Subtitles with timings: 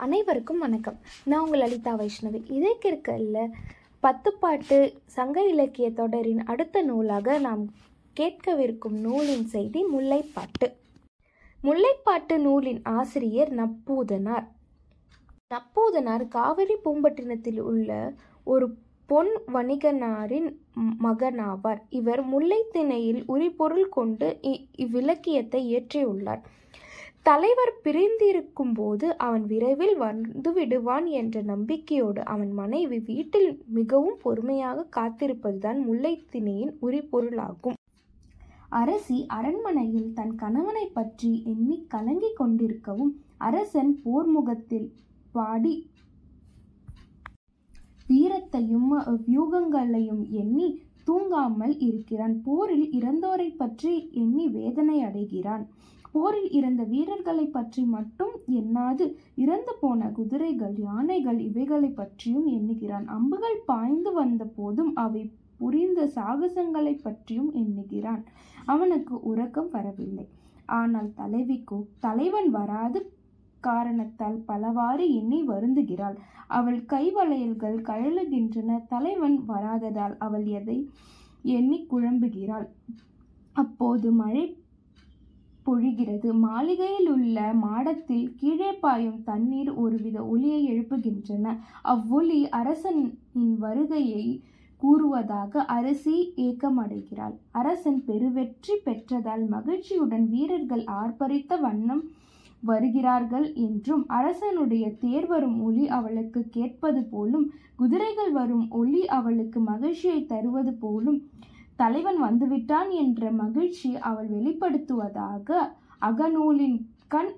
[0.00, 0.98] அனைவருக்கும் வணக்கம்.
[1.24, 2.42] நான் உங்கள் லலிதா வைஷ்ணவி.
[2.48, 3.50] இதற்கிற்கல்ல
[4.02, 7.72] பத்துப்பாட்டு சங்க இலக்கிய தொடரின் அடுத்த நூலாக நாம்
[8.20, 10.72] கேட்கவிருக்கும் நூலின் செய்தி முல்லைப்பாட்டு.
[11.62, 14.46] முல்லைப்பாட்டு நூலின் ஆசிரியர் நப்பூதனார்.
[15.54, 18.74] நப்பூதனார் காவிரி பூம்பட்டினத்தில் உள்ள ஒரு
[19.06, 20.54] பொன் வணிகனாரின்
[21.04, 21.80] மகனாவார்.
[21.88, 26.40] இவர் முல்லைத்திணையில் உரிபொருள் கொண்டு இ- இவ்விலக்கியத்தை இயற்றியுள்ளார்.
[27.28, 35.80] தலைவர் பிரிந்திருக்கும் போது அவன் விரைவில் வந்து விடுவான் என்ற நம்பிக்கையோடு அவன் மனைவி வீட்டில் மிகவும் பொறுமையாக காத்திருப்பதுதான்
[35.84, 37.76] முல்லைத்திணையின் உரிபொருளாகும்
[38.72, 44.88] அரசி அரண்மனையில் தன் கணவனை பற்றி எண்ணி கலங்கிக் கொண்டிருக்கவும் அரசன் போர்முகத்தில்
[45.34, 45.74] பாடி
[48.06, 48.90] வீரத்தையும்
[49.24, 50.68] வியூகங்களையும் எண்ணி
[51.08, 52.34] தூங்காமல் இருக்கிறான்.
[52.46, 55.64] போரில் இறந்தோரை பற்றி எண்ணி வேதனை அடைகிறான்.
[56.12, 59.04] போரில் இறந்த வீரர்களை பற்றி மட்டும் எண்ணாது
[59.34, 63.06] இறந்து போன குதிரைகள் யானைகள் இவைகளை பற்றியும் எண்ணுகிறான்.
[63.16, 65.22] அம்புகள் பாய்ந்து வந்த போதும் அவை
[65.58, 68.22] புரிந்த சாகசங்களை பற்றியும் எண்ணுகிறான்.
[68.66, 70.26] அவனுக்கு உறக்கம் வரவில்லை.
[70.78, 73.00] ஆனால் தலைவிக்கோ தலைவன் வராது
[73.60, 76.16] காரணத்தால் பலவாறு எண்ணி வருந்துகிறாள்.
[76.48, 80.78] அவள் கைவளையல்கள் கழலுகின்றன தலைவன் வராததால் அவள் எதை
[81.42, 82.66] எண்ணி குழம்புகிறாள்.
[83.52, 84.44] அப்போது மழை
[85.66, 86.28] பொழிகிறது.
[86.32, 91.56] மாளிகையில் உள்ள மாடத்தில் கீழே பாயும் தண்ணீர் ஒருவித ஒளியை எழுப்புகின்றன.
[91.82, 93.12] அவ்வொளி அரசனின்
[93.58, 94.24] வருகையை
[94.82, 97.34] கூறுவதாக அரசி ஏக்கமடைகிறாள்.
[97.50, 102.02] அரசன் பெருவெற்றி பெற்றதால் மகிழ்ச்சியுடன் வீரர்கள் ஆர்ப்பரித்த வண்ணம்
[102.60, 110.72] வருகிறார்கள் என்றும் அரசனுடைய தேர் வரும் ஒளி அவளுக்கு கேட்பது போலும் குதிரைகள் வரும் ஒளி அவளுக்கு மகிழ்ச்சியை தருவது
[110.74, 111.28] போலும்
[111.76, 115.48] தலைவன் வந்துவிட்டான் என்ற மகிழ்ச்சி அவள் வெளிப்படுத்துவதாக
[116.00, 117.32] அகநூலின் கண்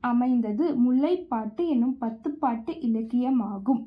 [0.00, 3.86] அமைந்தது முல்லைப்பாட்டு என்னும் பத்துப்பாட்டு இலக்கியமாகும்.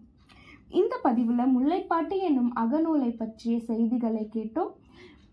[0.70, 4.72] இந்த பதிவில் முல்லைப்பாட்டு என்னும் அகநூலை பற்றிய செய்திகளை கேட்டோம்.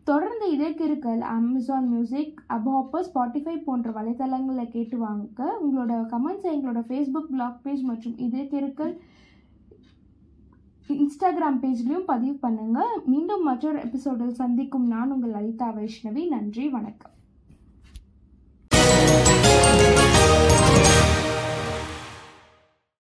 [0.09, 5.41] தொடர்ந்து இதற்கிருக்கல் அமேசான் மியூசிக் அபாப்பர் ஸ்பாட்டிஃபை போன்ற வலைத்தளங்களில் கேட்டு வாங்க.
[5.65, 8.95] உங்களோட கமெண்ட்ஸை எங்களோட ஃபேஸ்புக் பிளாக் பேஜ் மற்றும் இதற்கிருக்கல்
[11.05, 16.25] இன்ஸ்டாகிராம் பேஜ்லையும் பதிவு பண்ணுங்கள் மீண்டும் மற்றொரு எபிசோடில் சந்திக்கும் நான் உங்கள் லலிதா வைஷ்ணவி.
[16.35, 17.15] நன்றி வணக்கம்.